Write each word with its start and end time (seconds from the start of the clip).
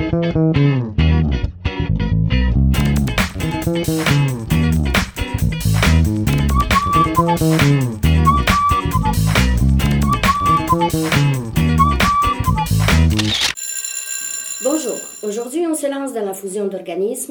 Thank 0.00 0.56
you. 0.56 0.69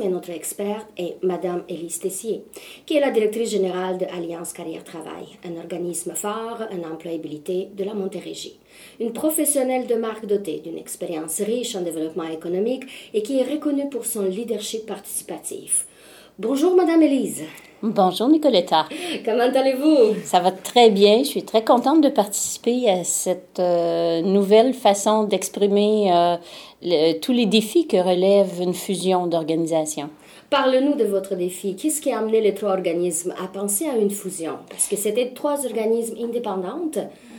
Notre 0.08 0.30
experte 0.30 0.88
est 0.98 1.18
Madame 1.22 1.64
Élise 1.68 2.00
Tessier, 2.00 2.44
qui 2.86 2.96
est 2.96 3.02
la 3.02 3.12
directrice 3.12 3.50
générale 3.50 3.98
de 3.98 4.06
Alliance 4.06 4.54
Carrière 4.54 4.84
Travail, 4.86 5.26
un 5.44 5.58
organisme 5.58 6.14
phare 6.16 6.70
en 6.72 6.90
employabilité 6.90 7.68
de 7.76 7.84
la 7.84 7.94
Montérégie. 7.94 8.60
Une 9.00 9.12
professionnelle 9.12 9.88
de 9.88 9.96
marque 9.96 10.26
dotée 10.26 10.60
d'une 10.60 10.78
expérience 10.78 11.42
riche 11.42 11.76
en 11.76 11.82
développement 11.82 12.30
économique 12.30 12.86
et 13.14 13.22
qui 13.24 13.40
est 13.40 13.52
reconnue 13.52 13.90
pour 13.90 14.06
son 14.06 14.24
leadership 14.24 14.86
participatif. 14.86 15.86
Bonjour 16.42 16.74
Madame 16.74 17.02
Élise. 17.02 17.44
Bonjour 17.84 18.30
Nicoletta. 18.30 18.86
Comment 19.26 19.54
allez-vous? 19.54 20.16
Ça 20.24 20.40
va 20.40 20.52
très 20.52 20.90
bien. 20.90 21.20
Je 21.20 21.28
suis 21.28 21.44
très 21.44 21.66
contente 21.66 22.00
de 22.00 22.08
participer 22.08 22.90
à 22.90 23.04
cette 23.04 23.60
euh, 23.60 24.22
nouvelle 24.22 24.74
façon 24.74 25.26
d'exprimer 25.26 26.10
euh, 26.14 27.14
tous 27.22 27.34
les 27.34 27.46
défis 27.46 27.88
que 27.88 27.98
relève 27.98 28.62
une 28.62 28.74
fusion 28.74 29.28
d'organisations. 29.28 30.10
Parle-nous 30.50 30.96
de 30.96 31.04
votre 31.04 31.36
défi. 31.36 31.76
Qu'est-ce 31.76 32.00
qui 32.00 32.10
a 32.10 32.20
amené 32.20 32.40
les 32.40 32.54
trois 32.54 32.70
organismes 32.70 33.34
à 33.44 33.50
penser 33.50 33.90
à 33.90 33.98
une 33.98 34.10
fusion? 34.10 34.60
Parce 34.70 34.88
que 34.88 34.96
c'était 34.96 35.32
trois 35.36 35.66
organismes 35.66 36.16
indépendants. 36.24 36.90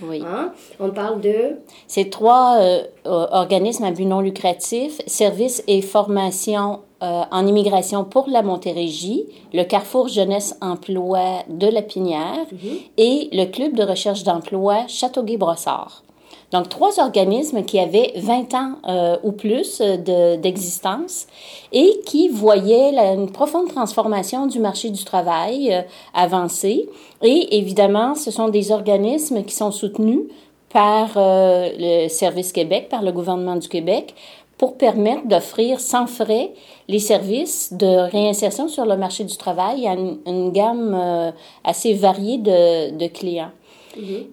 Oui. 0.02 0.23
Hein? 0.23 0.52
On 0.78 0.90
parle 0.90 1.23
de... 1.23 1.56
Ces 1.87 2.10
trois 2.10 2.59
euh, 2.60 2.82
organismes 3.06 3.84
à 3.84 3.92
but 3.92 4.04
non 4.04 4.20
lucratif, 4.20 5.01
services 5.06 5.64
et 5.68 5.80
formations 5.80 6.80
euh, 7.02 7.22
en 7.30 7.46
immigration 7.46 8.04
pour 8.04 8.28
la 8.28 8.42
Montérégie, 8.42 9.24
le 9.52 9.65
Carrefour 9.65 10.09
Jeunesse 10.09 10.56
Emploi 10.60 11.45
de 11.48 11.66
la 11.66 11.82
Pinière 11.82 12.46
Mhm. 12.52 12.59
et 12.98 13.29
le 13.32 13.45
Club 13.46 13.74
de 13.74 13.82
recherche 13.82 14.23
d'emploi 14.24 14.87
Châteauguay-Brossard. 14.88 16.02
Donc, 16.52 16.68
trois 16.68 16.98
organismes 16.98 17.62
qui 17.65 17.78
avaient 17.78 18.12
20 18.16 18.54
ans 18.54 18.73
euh, 18.88 19.16
ou 19.23 19.30
plus 19.32 19.80
euh, 19.80 19.96
de- 19.96 20.37
d'existence 20.40 21.28
et 21.73 22.01
qui 22.06 22.28
voyaient 22.28 22.90
la- 22.90 23.12
une 23.12 23.30
profonde 23.30 23.68
transformation 23.68 24.46
du 24.46 24.59
marché 24.59 24.90
du 24.90 25.04
travail 25.04 25.73
euh, 25.73 25.82
avancer. 26.12 26.88
Et 27.23 27.56
évidemment, 27.59 28.15
ce 28.16 28.30
sont 28.32 28.48
des 28.48 28.73
organismes 28.73 29.45
qui 29.45 29.54
sont 29.54 29.71
soutenus 29.71 30.23
par 30.73 31.10
euh, 31.16 31.68
le 31.78 32.09
Service 32.09 32.52
Québec, 32.52 32.88
par 32.88 33.02
le 33.02 33.12
gouvernement 33.12 33.56
du 33.56 33.68
Québec, 33.68 34.15
pour 34.60 34.76
permettre 34.76 35.26
d'offrir 35.26 35.80
sans 35.80 36.06
frais 36.06 36.52
les 36.86 36.98
services 36.98 37.72
de 37.72 38.10
réinsertion 38.10 38.68
sur 38.68 38.84
le 38.84 38.94
marché 38.94 39.24
du 39.24 39.34
travail 39.38 39.88
à 39.88 39.94
une, 39.94 40.18
une 40.26 40.52
gamme 40.52 40.94
euh, 40.94 41.30
assez 41.64 41.94
variée 41.94 42.36
de, 42.36 42.94
de 42.94 43.06
clients. 43.06 43.52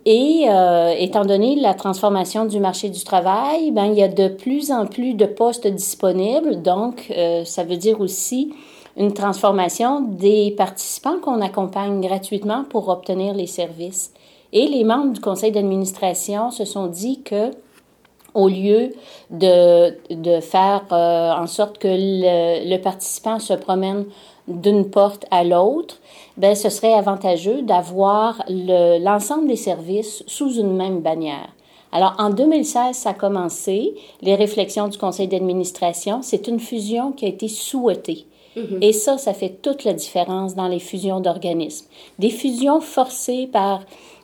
Et 0.06 0.48
euh, 0.50 0.94
étant 1.00 1.24
donné 1.24 1.56
la 1.56 1.74
transformation 1.74 2.44
du 2.44 2.60
marché 2.60 2.90
du 2.90 3.02
travail, 3.06 3.72
ben, 3.72 3.86
il 3.86 3.98
y 3.98 4.04
a 4.04 4.10
de 4.10 4.28
plus 4.28 4.70
en 4.70 4.86
plus 4.86 5.14
de 5.14 5.26
postes 5.26 5.66
disponibles. 5.66 6.62
Donc, 6.62 7.06
euh, 7.10 7.46
ça 7.46 7.64
veut 7.64 7.78
dire 7.78 8.02
aussi 8.02 8.54
une 8.98 9.14
transformation 9.14 10.02
des 10.02 10.54
participants 10.58 11.20
qu'on 11.22 11.40
accompagne 11.40 12.02
gratuitement 12.02 12.66
pour 12.70 12.90
obtenir 12.90 13.34
les 13.34 13.48
services. 13.48 14.12
Et 14.52 14.68
les 14.68 14.84
membres 14.84 15.14
du 15.14 15.22
conseil 15.22 15.54
d'administration 15.54 16.52
se 16.52 16.66
sont 16.66 16.88
dit 16.88 17.22
que 17.24 17.52
au 18.38 18.48
lieu 18.48 18.94
de, 19.32 19.96
de 20.14 20.40
faire 20.40 20.84
euh, 20.92 21.32
en 21.32 21.48
sorte 21.48 21.78
que 21.78 21.88
le, 21.90 22.70
le 22.70 22.78
participant 22.82 23.40
se 23.40 23.54
promène 23.54 24.06
d'une 24.48 24.90
porte 24.90 25.26
à 25.32 25.44
l'autre, 25.44 25.98
ben, 26.38 26.56
ce 26.56 26.70
serait 26.70 26.94
avantageux 26.94 27.62
d'avoir 27.64 28.42
le- 28.48 29.04
l'ensemble 29.04 29.48
des 29.48 29.56
services 29.58 30.24
sous 30.28 30.54
une 30.56 30.74
même 30.76 31.02
bannière. 31.02 31.50
Alors, 31.92 32.16
en 32.20 32.30
2016, 32.30 32.96
ça 32.96 33.10
a 33.10 33.14
commencé, 33.14 33.94
les 34.22 34.36
réflexions 34.36 34.88
du 34.88 34.98
conseil 34.98 35.28
d'administration. 35.28 36.20
C'est 36.22 36.48
une 36.48 36.60
fusion 36.60 37.12
qui 37.12 37.26
a 37.26 37.30
été 37.30 37.48
souhaitée. 37.48 38.26
Et 38.82 38.92
ça, 38.92 39.18
ça 39.20 39.34
fait 39.34 39.62
toute 39.62 39.84
la 39.84 39.94
différence 39.94 40.56
dans 40.56 40.68
les 40.68 40.80
fusions 40.80 41.20
d'organismes. 41.20 41.86
Des 42.18 42.32
fusions 42.32 42.82
forcées 42.82 43.48
par 43.52 43.82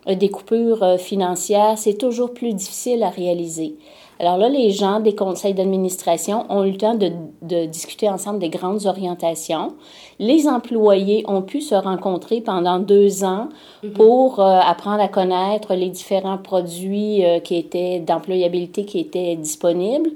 euh, 0.08 0.16
des 0.16 0.30
coupures 0.30 0.82
euh, 0.84 0.98
financières, 0.98 1.78
c'est 1.78 1.94
toujours 2.00 2.34
plus 2.34 2.54
difficile 2.54 3.04
à 3.04 3.10
réaliser. 3.10 3.76
Alors 4.24 4.38
là, 4.38 4.48
les 4.48 4.72
gens 4.72 5.02
des 5.02 5.16
conseils 5.16 5.54
d'administration 5.54 6.46
ont 6.48 6.64
eu 6.64 6.72
le 6.72 6.78
temps 6.78 6.96
de, 6.96 7.12
de 7.42 7.66
discuter 7.66 8.08
ensemble 8.08 8.40
des 8.40 8.48
grandes 8.48 8.86
orientations. 8.86 9.74
Les 10.18 10.48
employés 10.48 11.26
ont 11.28 11.42
pu 11.42 11.60
se 11.60 11.76
rencontrer 11.76 12.40
pendant 12.40 12.80
deux 12.80 13.26
ans 13.26 13.50
pour 13.96 14.40
euh, 14.40 14.60
apprendre 14.66 15.04
à 15.04 15.10
connaître 15.10 15.74
les 15.74 15.90
différents 15.90 16.38
produits 16.38 17.26
euh, 17.26 17.42
qui 17.42 17.58
étaient 17.58 18.00
d'employabilité 18.00 18.86
qui 18.86 19.00
étaient 19.00 19.36
disponibles. 19.36 20.12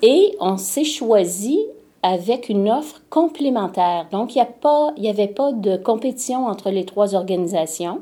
Et 0.00 0.34
on 0.40 0.56
s'est 0.56 0.84
choisi 0.84 1.60
avec 2.02 2.48
une 2.48 2.70
offre 2.70 3.02
complémentaire. 3.10 4.06
Donc, 4.10 4.34
il 4.36 4.42
n'y 4.98 5.10
avait 5.10 5.28
pas 5.28 5.52
de 5.52 5.76
compétition 5.76 6.46
entre 6.46 6.70
les 6.70 6.86
trois 6.86 7.14
organisations 7.14 8.00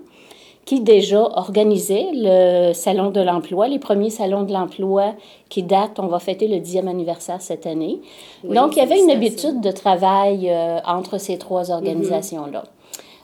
qui 0.69 0.81
déjà 0.81 1.23
organisaient 1.23 2.09
le 2.13 2.75
Salon 2.75 3.11
de 3.11 3.23
l'emploi, 3.23 3.69
les 3.69 3.79
premiers 3.79 4.11
salons 4.11 4.43
de 4.43 4.53
l'emploi 4.53 5.15
qui 5.49 5.63
datent, 5.63 5.99
on 5.99 6.09
va 6.09 6.19
fêter 6.19 6.47
le 6.47 6.57
10e 6.57 6.89
anniversaire 6.89 7.41
cette 7.41 7.67
année. 7.67 8.03
Oui, 8.45 8.55
Donc, 8.55 8.77
il 8.77 8.81
y 8.81 8.83
avait 8.83 9.01
une 9.01 9.11
habitude 9.11 9.63
de 9.63 9.71
travail 9.71 10.51
euh, 10.51 10.79
entre 10.85 11.17
ces 11.17 11.39
trois 11.39 11.71
organisations-là. 11.71 12.65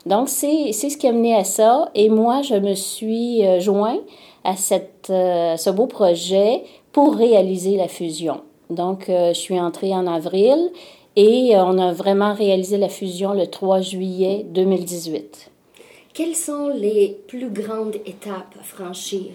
Donc, 0.07 0.31
c'est 0.31 0.73
c'est 0.73 0.89
ce 0.89 0.97
qui 0.97 1.07
a 1.07 1.13
mené 1.13 1.35
à 1.35 1.45
ça. 1.45 1.91
Et 1.95 2.09
moi, 2.09 2.41
je 2.41 2.55
me 2.55 2.73
suis 2.73 3.45
euh, 3.45 3.61
joint 3.61 3.99
à 4.43 4.57
cette, 4.57 5.09
euh, 5.11 5.59
ce 5.59 5.69
beau 5.69 5.87
projet 5.87 6.63
pour 6.93 7.15
réaliser 7.15 7.77
la 7.77 7.89
fusion. 7.89 8.41
Donc, 8.71 9.11
euh, 9.11 9.35
je 9.35 9.39
suis 9.39 9.61
entrée 9.61 9.93
en 9.93 10.07
avril 10.07 10.71
et 11.15 11.53
on 11.59 11.77
a 11.77 11.93
vraiment 11.93 12.33
réalisé 12.33 12.79
la 12.79 12.89
fusion 12.89 13.35
le 13.35 13.49
3 13.49 13.83
juillet 13.83 14.47
2018. 14.49 15.51
Quelles 16.15 16.37
sont 16.37 16.69
les 16.69 17.19
plus 17.27 17.51
grandes 17.51 17.97
étapes 18.07 18.55
à 18.61 18.63
franchir? 18.63 19.33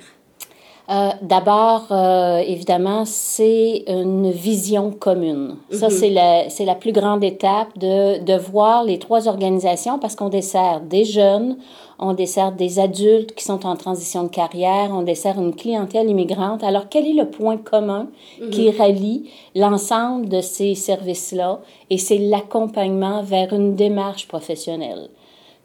Euh, 0.89 1.09
D'abord, 1.21 1.87
euh, 1.91 2.37
évidemment, 2.37 3.03
c'est 3.03 3.83
une 3.87 4.31
vision 4.31 4.89
commune. 4.91 5.57
Ça, 5.71 5.89
c'est 5.89 6.09
la, 6.09 6.49
c'est 6.49 6.63
la 6.63 6.75
plus 6.75 6.93
grande 6.93 7.21
étape 7.21 7.77
de, 7.77 8.23
de 8.23 8.33
voir 8.33 8.85
les 8.85 8.97
trois 8.97 9.27
organisations 9.27 9.99
parce 9.99 10.15
qu'on 10.15 10.29
dessert 10.29 10.79
des 10.79 11.03
jeunes, 11.03 11.57
on 11.99 12.13
dessert 12.13 12.53
des 12.53 12.79
adultes 12.79 13.35
qui 13.35 13.43
sont 13.43 13.65
en 13.65 13.75
transition 13.75 14.23
de 14.23 14.29
carrière, 14.29 14.91
on 14.93 15.01
dessert 15.01 15.37
une 15.37 15.53
clientèle 15.53 16.09
immigrante. 16.09 16.63
Alors, 16.63 16.87
quel 16.89 17.05
est 17.05 17.13
le 17.13 17.29
point 17.29 17.57
commun 17.57 18.07
qui 18.51 18.71
rallie 18.71 19.29
l'ensemble 19.53 20.29
de 20.29 20.39
ces 20.39 20.75
services-là? 20.75 21.59
Et 21.89 21.97
c'est 21.97 22.19
l'accompagnement 22.19 23.21
vers 23.21 23.51
une 23.51 23.75
démarche 23.75 24.29
professionnelle 24.29 25.09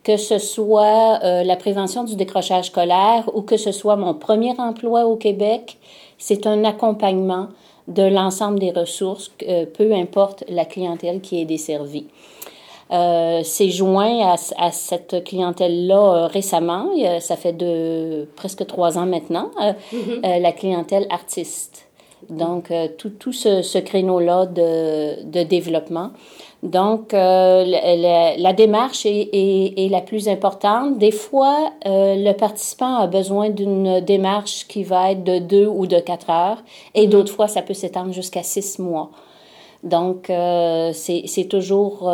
que 0.04 0.16
ce 0.16 0.38
soit 0.38 1.19
euh, 1.25 1.42
la 1.42 1.56
prévention 1.56 2.04
du 2.04 2.15
décrochage 2.15 2.66
scolaire 2.66 3.28
ou 3.34 3.42
que 3.42 3.56
ce 3.56 3.72
soit 3.72 3.97
mon 3.97 4.15
premier 4.15 4.54
emploi 4.59 5.06
au 5.06 5.16
Québec, 5.16 5.78
c'est 6.19 6.47
un 6.47 6.65
accompagnement 6.65 7.48
de 7.88 8.03
l'ensemble 8.03 8.59
des 8.59 8.70
ressources, 8.70 9.32
euh, 9.48 9.66
peu 9.66 9.92
importe 9.92 10.44
la 10.48 10.65
clientèle 10.65 11.20
qui 11.20 11.41
est 11.41 11.44
desservie. 11.44 12.06
Euh, 12.91 13.41
c'est 13.42 13.70
joint 13.70 14.20
à, 14.20 14.37
à 14.59 14.70
cette 14.70 15.25
clientèle-là 15.25 15.97
euh, 15.97 16.26
récemment, 16.26 16.91
ça 17.21 17.36
fait 17.36 17.53
de 17.53 18.28
presque 18.36 18.66
trois 18.66 18.98
ans 18.98 19.06
maintenant, 19.06 19.50
euh, 19.62 19.72
la 20.22 20.53
clientèle 20.53 21.06
artiste. 21.10 21.86
Donc, 22.30 22.70
euh, 22.70 22.88
tout, 22.98 23.10
tout 23.10 23.32
ce, 23.32 23.78
créneau-là 23.78 24.46
de, 24.46 25.42
développement. 25.44 26.10
Donc, 26.62 27.12
euh, 27.12 27.65
la, 28.38 28.53
démarche 28.53 29.06
est, 29.06 29.88
la 29.91 30.00
plus 30.00 30.28
importante. 30.28 30.98
Des 30.98 31.10
fois, 31.10 31.72
euh, 31.86 32.15
le 32.16 32.32
participant 32.32 32.97
a 32.97 33.06
besoin 33.06 33.50
d'une 33.50 34.00
démarche 34.00 34.66
qui 34.66 34.82
va 34.82 35.12
être 35.12 35.24
de 35.24 35.38
deux 35.38 35.66
ou 35.66 35.86
de 35.86 36.00
quatre 36.00 36.30
heures, 36.30 36.62
et 36.94 37.06
d'autres 37.06 37.32
fois, 37.32 37.48
ça 37.48 37.62
peut 37.62 37.74
s'étendre 37.74 38.12
jusqu'à 38.12 38.42
six 38.42 38.78
mois. 38.78 39.10
Donc, 39.82 40.32
c'est 40.94 41.48
toujours, 41.50 42.10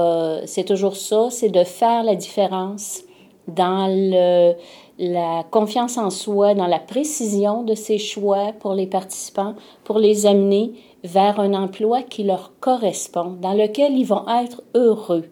toujours 0.67 0.97
ça, 0.97 1.29
c'est 1.31 1.51
de 1.51 1.63
faire 1.63 2.03
la 2.03 2.17
différence 2.17 3.03
dans 3.47 3.87
le, 3.89 4.55
la 5.01 5.45
confiance 5.51 5.97
en 5.97 6.11
soi, 6.11 6.53
dans 6.55 6.67
la 6.67 6.79
précision 6.79 7.63
de 7.63 7.75
ses 7.75 7.97
choix 7.97 8.53
pour 8.61 8.75
les 8.75 8.87
participants, 8.87 9.55
pour 9.83 9.99
les 9.99 10.27
amener 10.27 10.73
vers 11.03 11.41
un 11.41 11.55
emploi 11.55 12.03
qui 12.03 12.23
leur 12.23 12.53
correspond, 12.61 13.37
dans 13.41 13.55
lequel 13.55 13.97
ils 13.97 14.05
vont 14.05 14.27
être 14.29 14.63
heureux. 14.75 15.25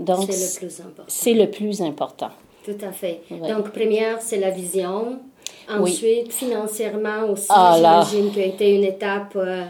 Donc, 0.00 0.32
C'est 0.32 0.54
le 0.54 0.58
plus 0.58 0.80
important. 0.80 1.04
c'est 1.06 1.34
le 1.34 1.50
plus 1.50 1.82
important. 1.82 2.30
Tout 2.64 2.78
à 2.80 2.92
fait. 2.92 3.20
Donc, 3.30 3.72
première, 3.72 4.22
c'est 4.22 4.38
la 4.38 4.48
vision. 4.48 5.18
Ensuite, 5.68 6.32
financièrement 6.32 7.30
aussi, 7.32 7.46
ah, 7.48 7.74
j'imagine 7.76 8.32
que 8.32 8.40
été 8.40 8.74
une 8.74 8.84
étape 8.84 9.36
euh, 9.36 9.64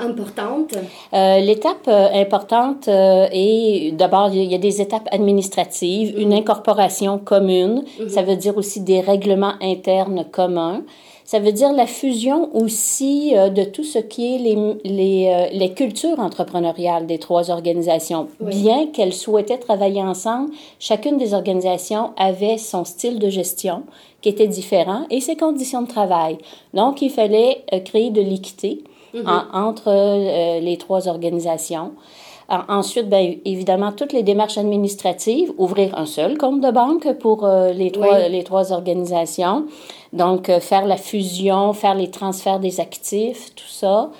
importante. 0.00 0.74
Euh, 1.12 1.38
l'étape 1.40 1.88
euh, 1.88 2.08
importante 2.12 2.88
est, 2.88 3.92
d'abord, 3.92 4.30
il 4.32 4.44
y 4.44 4.54
a 4.54 4.58
des 4.58 4.80
étapes 4.80 5.08
administratives, 5.10 6.18
une 6.18 6.28
mhm. 6.28 6.38
incorporation 6.38 7.18
commune, 7.18 7.84
mhm. 8.00 8.08
ça 8.08 8.22
veut 8.22 8.36
dire 8.36 8.56
aussi 8.56 8.80
des 8.80 9.00
règlements 9.00 9.54
internes 9.60 10.24
communs. 10.30 10.82
Ça 11.24 11.38
veut 11.38 11.52
dire 11.52 11.72
la 11.72 11.86
fusion 11.86 12.54
aussi 12.54 13.32
euh, 13.34 13.48
de 13.48 13.64
tout 13.64 13.82
ce 13.82 13.98
qui 13.98 14.34
est 14.34 14.38
les, 14.38 14.56
les, 14.84 15.28
euh, 15.28 15.48
les 15.52 15.72
cultures 15.72 16.20
entrepreneuriales 16.20 17.06
des 17.06 17.18
trois 17.18 17.50
organisations. 17.50 18.28
Bien 18.40 18.88
qu'elles 18.88 19.14
souhaitaient 19.14 19.56
travailler 19.56 20.02
ensemble, 20.02 20.50
chacune 20.78 21.16
des 21.16 21.32
organisations 21.32 22.10
avait 22.18 22.58
son 22.58 22.84
style 22.84 23.18
de 23.18 23.30
gestion 23.30 23.84
qui 24.24 24.30
était 24.30 24.48
différent 24.48 25.04
et 25.10 25.20
ses 25.20 25.36
conditions 25.36 25.82
de 25.82 25.88
travail. 25.88 26.38
Donc, 26.72 27.02
il 27.02 27.10
fallait 27.10 27.62
euh, 27.74 27.80
créer 27.80 28.08
de 28.08 28.22
l'équité 28.22 28.82
mm-hmm. 29.14 29.44
entre 29.52 29.90
les 30.60 30.76
trois 30.78 31.08
organisations. 31.08 31.92
Ensuite, 32.48 33.08
bien, 33.08 33.36
évidemment, 33.46 33.92
toutes 33.92 34.12
les 34.12 34.22
démarches 34.22 34.58
administratives, 34.58 35.52
ouvrir 35.56 35.96
un 35.98 36.04
seul 36.04 36.36
compte 36.36 36.60
de 36.60 36.70
banque 36.70 37.10
pour 37.18 37.48
les, 37.74 37.90
trois, 37.90 38.28
les 38.28 38.44
trois 38.44 38.70
organisations, 38.70 39.64
donc, 40.14 40.48
euh, 40.48 40.60
faire 40.60 40.86
la 40.86 40.96
fusion, 40.96 41.72
faire 41.72 41.96
les 41.96 42.08
transferts 42.08 42.60
des 42.60 42.80
actifs, 42.80 43.52
tout 43.56 43.68
ça. 43.68 44.10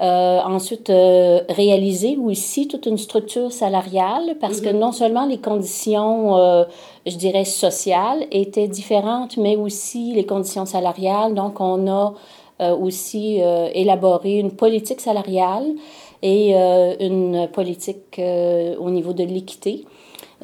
Euh, 0.00 0.40
ensuite, 0.40 0.88
euh, 0.88 1.42
réaliser 1.50 2.16
aussi 2.16 2.66
toute 2.66 2.86
une 2.86 2.96
structure 2.96 3.52
salariale 3.52 4.36
parce 4.40 4.62
que 4.62 4.70
mhm. 4.70 4.78
non 4.78 4.92
seulement 4.92 5.26
les 5.26 5.38
conditions, 5.38 6.36
euh, 6.38 6.64
je 7.06 7.16
dirais, 7.16 7.44
sociales 7.44 8.26
étaient 8.30 8.68
différentes, 8.68 9.36
mais 9.36 9.54
aussi 9.54 10.14
les 10.14 10.24
conditions 10.24 10.64
salariales. 10.64 11.34
Donc, 11.34 11.60
on 11.60 11.88
a 11.88 12.14
euh, 12.60 12.74
aussi 12.74 13.40
élaboré 13.74 14.38
une 14.38 14.52
politique 14.52 15.00
salariale 15.00 15.66
et 16.22 16.54
une 16.54 17.48
politique 17.52 18.20
au 18.20 18.90
niveau 18.90 19.12
de 19.12 19.24
l'équité. 19.24 19.84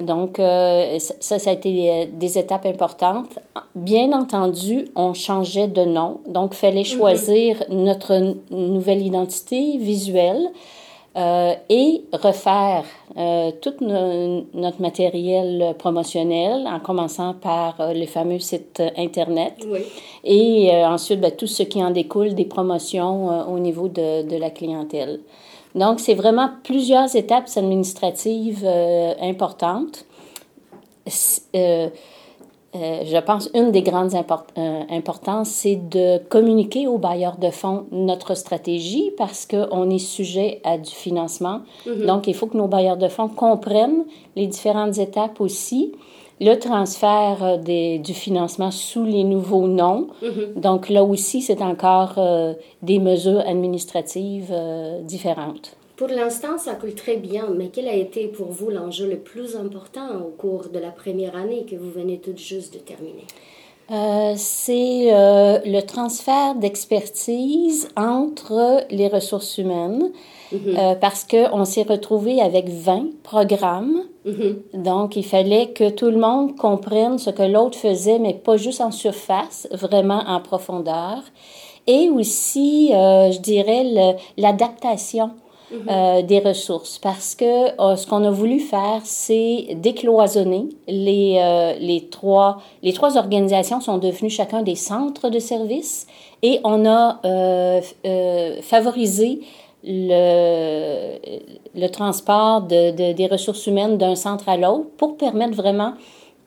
Donc, 0.00 0.38
euh, 0.38 0.98
ça, 0.98 1.38
ça 1.38 1.50
a 1.50 1.52
été 1.52 1.90
euh, 1.90 2.04
des 2.12 2.38
étapes 2.38 2.66
importantes. 2.66 3.38
Bien 3.74 4.12
entendu, 4.12 4.88
on 4.96 5.14
changeait 5.14 5.68
de 5.68 5.84
nom. 5.84 6.20
Donc, 6.26 6.50
il 6.52 6.58
fallait 6.58 6.80
mhm. 6.80 6.84
choisir 6.84 7.64
notre 7.70 8.36
nouvelle 8.50 9.02
identité 9.02 9.78
visuelle 9.78 10.50
euh, 11.18 11.54
et 11.68 12.04
refaire 12.12 12.84
euh, 13.16 13.50
tout 13.60 13.74
notre 13.80 14.80
matériel 14.80 15.74
promotionnel, 15.76 16.64
en 16.68 16.78
commençant 16.78 17.34
par 17.34 17.80
euh, 17.80 17.92
le 17.92 18.06
fameux 18.06 18.38
site 18.38 18.80
Internet. 18.96 19.54
Oui. 19.66 19.80
Et 20.22 20.70
ensuite, 20.84 21.20
ben, 21.20 21.32
tout 21.32 21.48
ce 21.48 21.64
qui 21.64 21.82
en 21.82 21.90
découle 21.90 22.34
des 22.34 22.44
promotions 22.44 23.50
au 23.52 23.58
niveau 23.58 23.88
de, 23.88 24.28
de 24.28 24.36
la 24.36 24.50
clientèle. 24.50 25.20
Donc, 25.74 26.00
c'est 26.00 26.14
vraiment 26.14 26.50
plusieurs 26.64 27.14
étapes 27.14 27.48
administratives 27.56 28.64
euh, 28.64 29.14
importantes. 29.20 30.06
Euh, 31.54 31.88
euh, 32.74 33.02
je 33.04 33.18
pense 33.18 33.48
une 33.54 33.70
des 33.70 33.82
grandes 33.82 34.14
importances, 34.14 35.48
c'est 35.48 35.76
de 35.76 36.18
communiquer 36.28 36.86
aux 36.86 36.98
bailleurs 36.98 37.38
de 37.38 37.50
fonds 37.50 37.86
notre 37.90 38.34
stratégie 38.34 39.10
parce 39.16 39.46
qu'on 39.46 39.88
est 39.88 39.98
sujet 39.98 40.60
à 40.64 40.76
du 40.76 40.90
financement. 40.90 41.62
Mm-hmm. 41.86 42.06
Donc, 42.06 42.26
il 42.26 42.34
faut 42.34 42.46
que 42.46 42.56
nos 42.56 42.68
bailleurs 42.68 42.98
de 42.98 43.08
fonds 43.08 43.28
comprennent 43.28 44.04
les 44.36 44.46
différentes 44.46 44.98
étapes 44.98 45.40
aussi 45.40 45.92
le 46.40 46.54
transfert 46.56 47.42
euh, 47.42 47.56
des, 47.56 47.98
du 47.98 48.14
financement 48.14 48.70
sous 48.70 49.04
les 49.04 49.24
nouveaux 49.24 49.66
noms. 49.66 50.08
Mm-hmm. 50.22 50.60
Donc 50.60 50.88
là 50.88 51.04
aussi, 51.04 51.42
c'est 51.42 51.62
encore 51.62 52.14
euh, 52.18 52.54
des 52.82 52.98
mesures 52.98 53.40
administratives 53.46 54.50
euh, 54.50 55.00
différentes. 55.02 55.76
Pour 55.96 56.08
l'instant, 56.08 56.58
ça 56.58 56.74
coule 56.74 56.94
très 56.94 57.16
bien, 57.16 57.48
mais 57.56 57.70
quel 57.72 57.88
a 57.88 57.94
été 57.94 58.28
pour 58.28 58.52
vous 58.52 58.70
l'enjeu 58.70 59.08
le 59.08 59.18
plus 59.18 59.56
important 59.56 60.20
au 60.20 60.30
cours 60.30 60.68
de 60.68 60.78
la 60.78 60.90
première 60.90 61.34
année 61.34 61.66
que 61.68 61.74
vous 61.74 61.90
venez 61.90 62.18
tout 62.18 62.36
juste 62.36 62.74
de 62.74 62.78
terminer? 62.78 63.24
Euh, 63.90 64.34
c'est 64.36 65.14
euh, 65.14 65.60
le 65.64 65.80
transfert 65.80 66.54
d'expertise 66.56 67.88
entre 67.96 68.84
les 68.90 69.08
ressources 69.08 69.56
humaines 69.56 70.10
mm-hmm. 70.52 70.78
euh, 70.78 70.94
parce 70.94 71.24
qu'on 71.24 71.64
s'est 71.64 71.86
retrouvé 71.88 72.42
avec 72.42 72.68
20 72.68 73.22
programmes. 73.22 74.02
Mm-hmm. 74.26 74.82
Donc, 74.82 75.16
il 75.16 75.24
fallait 75.24 75.68
que 75.68 75.88
tout 75.88 76.10
le 76.10 76.18
monde 76.18 76.54
comprenne 76.56 77.18
ce 77.18 77.30
que 77.30 77.42
l'autre 77.42 77.78
faisait, 77.78 78.18
mais 78.18 78.34
pas 78.34 78.58
juste 78.58 78.82
en 78.82 78.90
surface, 78.90 79.66
vraiment 79.72 80.22
en 80.26 80.40
profondeur. 80.40 81.22
Et 81.86 82.10
aussi, 82.10 82.90
je 82.90 83.38
dirais, 83.40 84.18
l'adaptation 84.36 85.30
euh, 85.70 86.22
des 86.22 86.38
ressources 86.38 86.98
parce 86.98 87.34
que 87.34 87.44
euh, 87.78 87.96
ce 87.96 88.06
qu'on 88.06 88.24
a 88.24 88.30
voulu 88.30 88.58
faire, 88.58 89.02
c'est 89.04 89.68
décloisonner 89.74 90.70
les, 90.86 91.38
euh, 91.38 91.74
les, 91.78 92.08
trois, 92.08 92.62
les 92.82 92.94
trois 92.94 93.18
organisations 93.18 93.82
sont 93.82 93.98
devenues 93.98 94.30
chacun 94.30 94.62
des 94.62 94.76
centres 94.76 95.28
de 95.28 95.38
services 95.38 96.06
et 96.42 96.60
on 96.64 96.86
a 96.86 97.20
favorisé 98.62 99.40
le, 99.84 101.18
le 101.74 101.88
transport 101.88 102.62
de, 102.62 102.90
de 102.90 103.12
des 103.12 103.26
ressources 103.26 103.66
humaines 103.66 103.98
d'un 103.98 104.14
centre 104.14 104.48
à 104.48 104.56
l'autre 104.56 104.88
pour 104.96 105.18
permettre 105.18 105.54
vraiment 105.54 105.92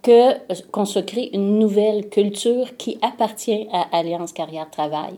que 0.01 0.33
qu'on 0.71 0.85
se 0.85 1.00
crée 1.00 1.29
une 1.33 1.59
nouvelle 1.59 2.09
culture 2.09 2.75
qui 2.77 2.97
appartient 3.03 3.67
à 3.71 3.85
Alliance 3.95 4.33
Carrière 4.33 4.69
Travail. 4.71 5.13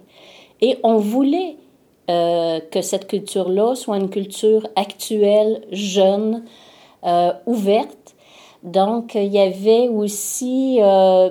Et 0.59 0.77
on 0.83 0.97
voulait 0.97 1.55
euh, 2.09 2.59
que 2.59 2.81
cette 2.81 3.07
culture-là 3.07 3.75
soit 3.75 3.95
une 3.95 4.09
culture 4.09 4.67
actuelle, 4.75 5.61
jeune, 5.71 6.43
euh, 7.05 7.31
ouverte. 7.45 8.13
Donc, 8.63 9.15
il 9.15 9.31
y 9.31 9.39
avait 9.39 9.87
aussi 9.87 10.79
euh, 10.81 11.29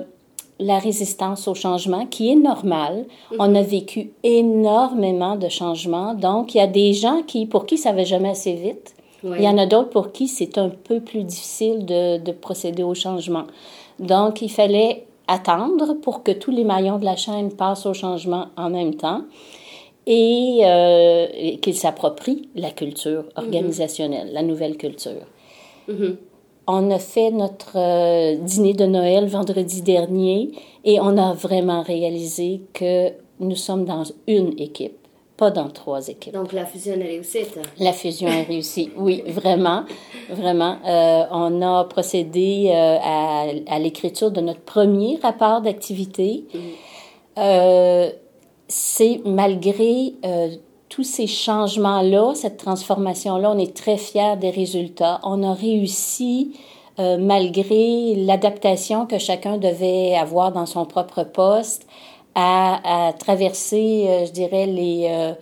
la 0.58 0.78
résistance 0.78 1.46
au 1.46 1.54
changement, 1.54 2.06
qui 2.06 2.30
est 2.30 2.36
normale. 2.36 3.04
On 3.38 3.48
mhm. 3.48 3.56
a 3.56 3.62
vécu 3.62 4.12
énormément 4.22 5.36
de 5.36 5.50
changements. 5.50 6.14
Donc, 6.14 6.54
il 6.54 6.58
y 6.58 6.62
a 6.62 6.66
des 6.66 6.94
gens 6.94 7.22
qui, 7.22 7.44
pour 7.44 7.66
qui 7.66 7.76
ça 7.76 7.92
va 7.92 8.04
jamais 8.04 8.30
assez 8.30 8.54
vite. 8.54 8.94
Il 9.24 9.42
y 9.42 9.48
en 9.48 9.58
a 9.58 9.66
d'autres 9.66 9.90
pour 9.90 10.10
qui 10.10 10.26
c'est 10.26 10.58
un 10.58 10.68
peu 10.68 10.98
plus 10.98 11.22
difficile 11.22 11.84
de, 11.84 12.16
de 12.16 12.32
procéder 12.32 12.82
au 12.82 12.94
changement. 12.94 13.44
Donc, 14.00 14.42
il 14.42 14.50
fallait 14.50 15.04
attendre 15.28 15.94
pour 16.02 16.22
que 16.22 16.32
tous 16.32 16.50
les 16.50 16.64
maillons 16.64 16.98
de 16.98 17.04
la 17.04 17.14
chaîne 17.14 17.52
passent 17.52 17.86
au 17.86 17.94
changement 17.94 18.46
en 18.56 18.70
même 18.70 18.94
temps 18.94 19.22
et 20.06 20.60
euh, 20.64 21.56
qu'il 21.60 21.74
s'approprie 21.74 22.48
la 22.54 22.70
culture 22.70 23.22
mhm. 23.22 23.44
organisationnelle, 23.44 24.30
la 24.32 24.42
nouvelle 24.42 24.76
culture. 24.76 25.26
Mhm. 25.88 26.16
On 26.68 26.90
a 26.90 26.98
fait 26.98 27.30
notre 27.30 27.76
euh, 27.76 28.36
dîner 28.36 28.72
de 28.72 28.86
Noël 28.86 29.26
vendredi 29.26 29.82
dernier 29.82 30.50
et 30.84 31.00
on 31.00 31.18
a 31.18 31.34
vraiment 31.34 31.82
réalisé 31.82 32.62
que 32.72 33.10
nous 33.40 33.56
sommes 33.56 33.84
dans 33.84 34.04
une 34.28 34.58
équipe, 34.60 34.96
pas 35.36 35.50
dans 35.50 35.68
trois 35.68 36.08
équipes. 36.08 36.34
Donc 36.34 36.52
la 36.52 36.64
fusion 36.64 36.94
est 36.94 37.02
réussie. 37.02 37.44
La 37.80 37.92
fusion 37.92 38.28
est 38.28 38.44
réussie, 38.44 38.90
oui, 38.96 39.24
vraiment, 39.26 39.84
vraiment. 40.30 40.76
Euh, 40.86 41.24
on 41.32 41.62
a 41.62 41.84
procédé 41.84 42.68
euh, 42.68 42.98
à, 43.02 43.46
à 43.66 43.78
l'écriture 43.80 44.30
de 44.30 44.40
notre 44.40 44.60
premier 44.60 45.18
rapport 45.20 45.62
d'activité. 45.62 46.44
Mhm. 46.54 46.60
Euh, 47.38 48.10
c'est 48.74 49.20
malgré 49.26 50.14
euh, 50.24 50.48
tous 50.88 51.02
ces 51.02 51.26
changements-là, 51.26 52.34
cette 52.34 52.56
transformation-là, 52.56 53.50
on 53.50 53.58
est 53.58 53.76
très 53.76 53.98
fiers 53.98 54.36
des 54.40 54.48
résultats. 54.48 55.20
On 55.24 55.42
a 55.42 55.52
réussi, 55.52 56.58
euh, 56.98 57.18
malgré 57.18 58.14
l'adaptation 58.14 59.04
que 59.04 59.18
chacun 59.18 59.58
devait 59.58 60.14
avoir 60.14 60.52
dans 60.52 60.64
son 60.64 60.86
propre 60.86 61.22
poste, 61.22 61.86
à, 62.34 63.12
traverser, 63.18 64.06
euh, 64.08 64.24
je 64.24 64.32
dirais, 64.32 64.64
les, 64.64 65.34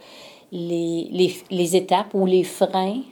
les, 0.52 1.08
les, 1.12 1.34
les, 1.50 1.76
étapes 1.76 2.12
ou 2.14 2.26
les 2.26 2.42
freins 2.42 3.02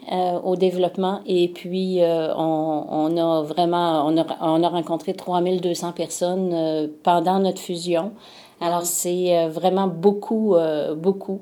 au 0.44 0.56
développement. 0.56 1.20
Et 1.26 1.48
puis, 1.48 2.00
on, 2.02 2.86
on, 2.88 3.16
a 3.16 3.42
vraiment, 3.42 4.06
on 4.06 4.18
a, 4.18 4.26
on 4.40 4.62
a 4.62 4.68
rencontré 4.68 5.14
3200 5.14 5.92
personnes 5.92 6.90
pendant 7.02 7.38
notre 7.38 7.60
fusion. 7.60 8.12
Alors, 8.60 8.84
c'est 8.84 9.36
euh, 9.36 9.48
vraiment 9.48 9.86
beaucoup, 9.86 10.56
euh, 10.56 10.94
beaucoup 10.94 11.40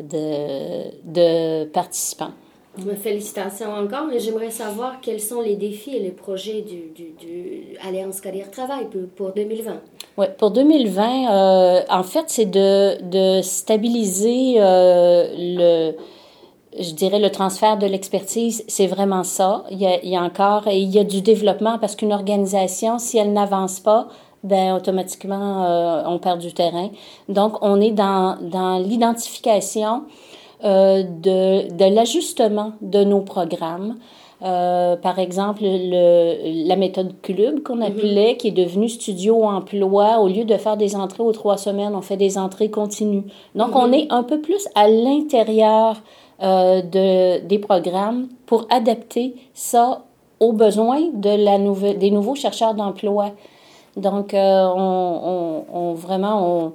de, 0.00 0.90
de 1.04 1.64
participants. 1.64 2.32
Félicitations 2.96 3.70
encore, 3.72 4.06
mais 4.08 4.18
j'aimerais 4.18 4.50
savoir 4.50 5.00
quels 5.02 5.20
sont 5.20 5.42
les 5.42 5.56
défis 5.56 5.94
et 5.94 6.00
les 6.00 6.10
projets 6.10 6.62
du, 6.62 6.90
du, 6.94 7.10
du 7.18 7.76
Alliance 7.86 8.20
Carrière 8.20 8.50
Travail 8.50 8.86
pour 9.14 9.32
2020. 9.32 9.80
Oui, 10.18 10.26
pour 10.38 10.50
2020, 10.50 11.30
euh, 11.30 11.82
en 11.88 12.02
fait, 12.02 12.24
c'est 12.28 12.50
de, 12.50 13.40
stabiliser 13.42 14.54
euh, 14.58 15.26
le, 15.36 15.96
je 16.78 16.92
dirais, 16.92 17.18
le 17.18 17.30
transfert 17.30 17.78
de 17.78 17.86
l'expertise. 17.86 18.64
C'est 18.68 18.86
vraiment 18.86 19.22
ça. 19.22 19.64
Il 19.70 19.78
y, 19.78 20.16
a, 20.16 20.22
encore, 20.22 20.68
et 20.68 20.78
il 20.78 20.90
y 20.90 20.98
a 20.98 21.04
du 21.04 21.22
développement 21.22 21.78
parce 21.78 21.96
qu'une 21.96 22.12
organisation, 22.12 22.98
si 22.98 23.16
elle 23.16 23.32
n'avance 23.32 23.80
pas, 23.80 24.08
ben 24.44 24.74
automatiquement, 24.74 25.64
euh, 25.64 26.02
on 26.06 26.18
perd 26.18 26.40
du 26.40 26.52
terrain. 26.52 26.90
Donc, 27.28 27.56
on 27.62 27.80
est 27.80 27.92
dans, 27.92 28.36
l'identification 28.84 30.04
de, 30.62 31.72
de 31.72 31.94
l'ajustement 31.94 32.72
de 32.80 33.04
nos 33.04 33.20
programmes. 33.20 33.96
Euh, 34.44 34.96
par 34.96 35.20
exemple, 35.20 35.62
le, 35.62 36.66
la 36.66 36.74
méthode 36.74 37.14
CULUB 37.22 37.62
qu'on 37.62 37.76
mhm. 37.76 37.82
appelait, 37.82 38.36
qui 38.36 38.48
est 38.48 38.52
devenue 38.52 38.88
studio 38.88 39.44
emploi, 39.44 40.18
au 40.18 40.26
lieu 40.26 40.44
de 40.44 40.56
faire 40.56 40.76
des 40.76 40.96
entrées 40.96 41.22
aux 41.22 41.32
trois 41.32 41.56
semaines, 41.56 41.94
on 41.94 42.02
fait 42.02 42.16
des 42.16 42.38
entrées 42.38 42.70
continues. 42.70 43.24
Donc, 43.54 43.76
on 43.76 43.86
mhm. 43.86 43.94
est 43.94 44.06
un 44.10 44.24
peu 44.24 44.40
plus 44.40 44.66
à 44.74 44.88
l'intérieur 44.88 46.02
euh, 46.42 46.82
de, 46.82 47.46
des 47.46 47.58
programmes 47.58 48.26
pour 48.46 48.66
adapter 48.70 49.36
ça 49.54 50.02
aux 50.40 50.52
besoins 50.52 51.02
de 51.14 51.30
la 51.30 51.58
nouvelle, 51.58 51.98
des 51.98 52.10
nouveaux 52.10 52.34
chercheurs 52.34 52.74
d'emploi. 52.74 53.30
Donc, 53.96 54.34
euh, 54.34 54.66
on, 54.74 55.20
on, 55.24 55.64
on, 55.72 55.94
vraiment, 55.94 56.48
on, 56.48 56.72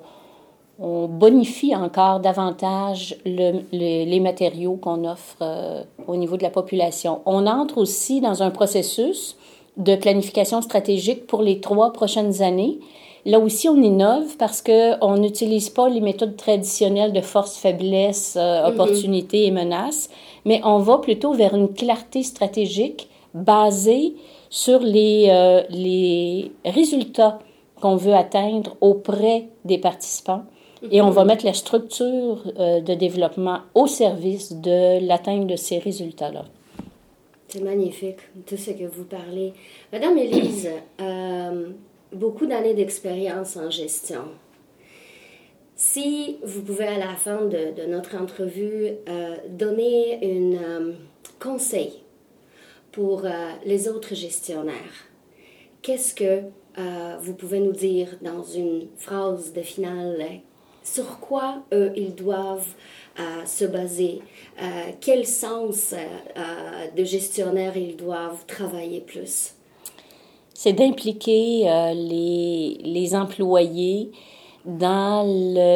on 0.80 1.08
bonifie 1.08 1.76
encore 1.76 2.20
davantage 2.20 3.16
le, 3.26 3.62
les 3.72 4.20
matériaux 4.20 4.76
qu'on 4.76 5.06
offre 5.06 5.38
euh, 5.42 5.84
au 6.08 6.16
niveau 6.16 6.38
de 6.38 6.44
la 6.44 6.52
population. 6.52 7.22
On 7.26 7.48
entre 7.48 7.80
aussi 7.80 8.22
dans 8.22 8.44
un 8.44 8.52
processus 8.52 9.38
de 9.78 9.96
planification 9.96 10.62
stratégique 10.62 11.26
pour 11.26 11.42
les 11.42 11.60
trois 11.62 11.94
prochaines 11.94 12.42
années. 12.42 12.80
Là 13.26 13.40
aussi, 13.40 13.68
on 13.68 13.82
innove 13.82 14.38
parce 14.38 14.62
qu'on 14.62 15.18
n'utilise 15.18 15.70
pas 15.70 15.90
les 15.90 16.00
méthodes 16.00 16.38
traditionnelles 16.38 17.12
de 17.12 17.22
force, 17.22 17.58
faiblesse, 17.58 18.38
euh, 18.38 18.40
mm-hmm. 18.40 18.70
opportunité 18.70 19.46
et 19.46 19.52
menace, 19.52 20.10
mais 20.46 20.62
on 20.64 20.78
va 20.78 21.00
plutôt 21.00 21.34
vers 21.34 21.56
une 21.56 21.74
clarté 21.74 22.24
stratégique 22.24 23.10
basée 23.34 24.16
sur 24.50 24.80
les, 24.80 25.28
euh, 25.30 25.64
les 25.70 26.52
résultats 26.64 27.40
qu'on 27.82 27.96
veut 27.96 28.14
atteindre 28.14 28.78
auprès 28.80 29.50
des 29.66 29.78
participants 29.78 30.44
et 30.92 31.02
on 31.02 31.10
va 31.10 31.26
mettre 31.26 31.46
la 31.46 31.54
structure 31.54 32.44
euh, 32.58 32.82
de 32.82 32.94
développement 32.94 33.62
au 33.74 33.88
service 33.88 34.54
de 34.54 35.06
l'atteinte 35.06 35.48
de 35.48 35.56
ces 35.56 35.80
résultats-là. 35.80 36.46
C'est 37.48 37.62
magnifique, 37.62 38.20
tout 38.46 38.58
ce 38.58 38.72
que 38.72 38.84
vous 38.84 39.06
parlez. 39.06 39.54
Madame 39.92 40.18
Élise, 40.18 40.70
euh, 41.02 41.70
beaucoup 42.14 42.46
d'années 42.46 42.74
d'expérience 42.74 43.58
en 43.58 43.70
gestion. 43.70 44.24
Si 45.76 46.38
vous 46.44 46.64
pouvez, 46.64 46.88
à 46.88 46.98
la 46.98 47.16
fin 47.16 47.46
de, 47.46 47.86
notre 47.88 48.16
entrevue, 48.16 48.90
euh, 49.08 49.36
donner 49.50 50.58
un 50.58 50.94
conseil 51.40 52.02
pour 52.92 53.22
les 53.64 53.88
autres 53.88 54.16
gestionnaires, 54.16 55.06
qu'est-ce 55.84 56.16
que 56.16 56.42
vous 57.22 57.36
pouvez 57.36 57.60
nous 57.60 57.74
dire 57.74 58.08
dans 58.22 58.42
une 58.42 58.88
phrase 58.98 59.54
de 59.54 59.62
finale 59.62 60.42
sur 60.94 61.20
quoi 61.20 61.56
euh, 61.74 61.90
ils 61.96 62.16
doivent 62.16 62.74
euh, 63.20 63.46
se 63.46 63.66
baser, 63.66 64.22
euh, 64.62 64.92
quel 65.02 65.26
sens 65.26 65.94
de 66.96 67.04
gestionnaire 67.04 67.76
ils 67.76 67.96
doivent 67.96 68.46
travailler 68.46 69.02
plus. 69.02 69.54
C'est 70.54 70.74
d'impliquer 70.74 71.66
les, 71.94 72.80
les, 72.84 73.16
employés 73.16 74.12
dans 74.66 75.24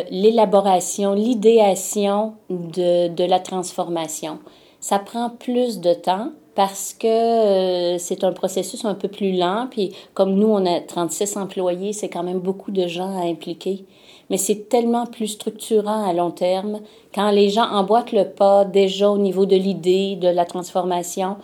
l'élaboration, 0.09 1.13
l'idéation 1.13 2.33
de, 2.49 3.07
de, 3.09 3.23
la 3.23 3.39
transformation. 3.39 4.39
Ça 4.79 4.97
prend 4.97 5.29
plus 5.29 5.79
de 5.81 5.93
temps 5.93 6.31
parce 6.55 6.93
que 6.93 7.97
c'est 7.97 8.23
un 8.23 8.31
processus 8.31 8.85
un 8.85 8.95
peu 8.95 9.07
plus 9.07 9.33
lent. 9.33 9.67
Puis 9.69 9.93
comme 10.13 10.35
nous, 10.35 10.47
on 10.47 10.65
a 10.65 10.81
36 10.81 11.37
employés, 11.37 11.93
c'est 11.93 12.09
quand 12.09 12.23
même 12.23 12.39
beaucoup 12.39 12.71
de 12.71 12.87
gens 12.87 13.17
à 13.17 13.23
impliquer 13.23 13.85
mais 14.31 14.37
c'est 14.37 14.69
tellement 14.69 15.05
plus 15.05 15.27
structurant 15.27 16.07
à 16.07 16.13
long 16.13 16.31
terme 16.31 16.79
quand 17.13 17.31
les 17.31 17.49
gens 17.49 17.69
emboîtent 17.69 18.13
le 18.13 18.29
pas 18.29 18.63
déjà 18.63 19.11
au 19.11 19.17
niveau 19.17 19.45
de 19.45 19.57
l'idée, 19.57 20.15
de 20.15 20.29
la 20.29 20.45
transformation. 20.45 21.35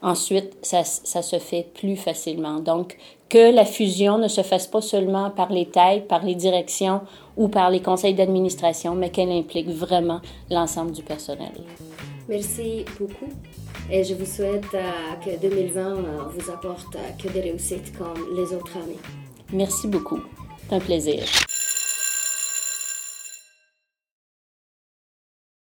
Ensuite, 0.00 0.56
ça, 0.62 0.84
ça, 0.84 1.22
se 1.22 1.40
fait 1.40 1.66
plus 1.74 1.96
facilement. 1.96 2.60
Donc, 2.60 2.98
que 3.28 3.52
la 3.52 3.64
fusion 3.64 4.18
ne 4.18 4.28
se 4.28 4.42
fasse 4.42 4.68
pas 4.68 4.80
seulement 4.80 5.30
par 5.30 5.50
les 5.50 5.66
têtes, 5.66 6.06
par 6.06 6.24
les 6.24 6.36
directions 6.36 7.00
ou 7.36 7.48
par 7.48 7.68
les 7.68 7.80
conseils 7.80 8.14
d'administration, 8.14 8.94
mais 8.94 9.10
qu'elle 9.10 9.32
implique 9.32 9.68
vraiment 9.68 10.20
l'ensemble 10.48 10.92
du 10.92 11.02
personnel. 11.02 11.50
Merci 12.28 12.84
beaucoup. 12.98 13.32
Et 13.90 14.02
je 14.02 14.14
vous 14.14 14.26
souhaite 14.26 14.74
euh, 14.74 15.14
que 15.24 15.40
2020 15.40 15.80
euh, 15.80 16.00
vous 16.34 16.50
apporte 16.50 16.96
euh, 16.96 17.22
que 17.22 17.28
des 17.28 17.40
réussites 17.40 17.96
comme 17.96 18.34
les 18.34 18.52
autres 18.54 18.76
années. 18.76 18.98
Merci 19.52 19.86
beaucoup. 19.86 20.20
Un 20.70 20.80
plaisir. 20.80 21.22